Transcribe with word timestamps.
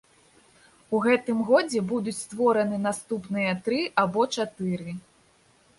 У 0.95 1.01
гэтым 1.05 1.43
годзе 1.49 1.81
будуць 1.91 2.15
створаны 2.23 2.77
наступныя 2.87 3.51
тры 3.67 3.79
або 4.07 4.21
чатыры. 4.39 4.99